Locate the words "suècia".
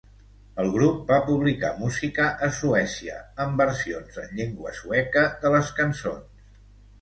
2.61-3.19